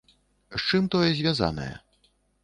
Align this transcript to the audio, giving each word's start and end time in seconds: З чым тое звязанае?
З 0.53 0.61
чым 0.69 0.87
тое 0.95 1.09
звязанае? 1.19 1.69